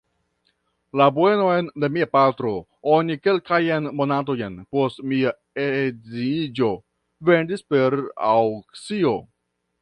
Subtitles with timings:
[0.99, 2.53] La bienon de mia patro
[2.93, 5.35] oni kelkajn monatojn post mia
[5.67, 6.71] edziniĝo
[7.31, 7.99] vendis per
[8.33, 9.15] aŭkcio.